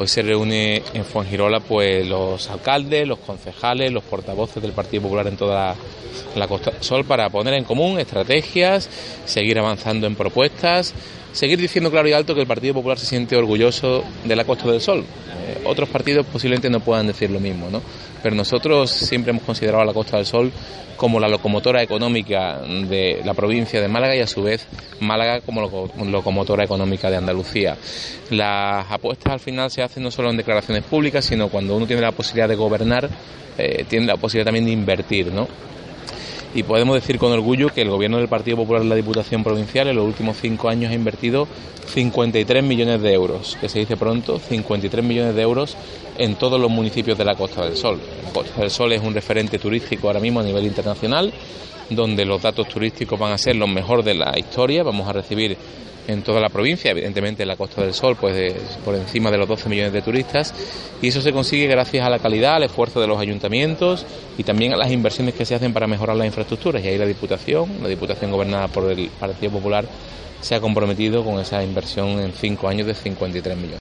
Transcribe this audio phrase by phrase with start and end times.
[0.00, 5.26] Hoy se reúne en Fuengirola pues los alcaldes, los concejales, los portavoces del Partido Popular
[5.26, 5.76] en toda
[6.34, 8.88] la, Costa del Sol para poner en común estrategias,
[9.26, 10.94] seguir avanzando en propuestas,
[11.34, 14.70] seguir diciendo claro y alto que el Partido Popular se siente orgulloso de la Costa
[14.70, 15.00] del Sol.
[15.00, 17.82] Eh, otros partidos posiblemente no puedan decir lo mismo, ¿no?
[18.22, 20.50] Pero nosotros siempre hemos considerado a la Costa del Sol
[20.96, 24.66] como la locomotora económica de la provincia de Málaga y a su vez
[25.00, 27.78] Málaga como loco- locomotora económica de Andalucía.
[28.28, 32.02] Las apuestas al final se hacen no solo en declaraciones públicas, sino cuando uno tiene
[32.02, 33.08] la posibilidad de gobernar,
[33.58, 35.48] eh, tiene la posibilidad también de invertir, ¿no?
[36.54, 39.88] Y podemos decir con orgullo que el gobierno del Partido Popular en la Diputación Provincial
[39.88, 41.46] en los últimos cinco años ha invertido
[41.86, 45.76] 53 millones de euros, que se dice pronto, 53 millones de euros
[46.18, 48.00] en todos los municipios de la Costa del Sol.
[48.32, 51.32] Costa del Sol es un referente turístico ahora mismo a nivel internacional,
[51.90, 54.82] donde los datos turísticos van a ser los mejores de la historia.
[54.82, 55.56] Vamos a recibir
[56.08, 59.48] en toda la provincia, evidentemente en la Costa del Sol, pues por encima de los
[59.48, 60.54] 12 millones de turistas,
[61.00, 64.04] y eso se consigue gracias a la calidad, al esfuerzo de los ayuntamientos
[64.36, 66.84] y también a las inversiones que se hacen para mejorar las infraestructuras.
[66.84, 69.84] Y ahí la Diputación, la Diputación gobernada por el Partido Popular,
[70.40, 73.78] se ha comprometido con esa inversión en cinco años de 53 millones.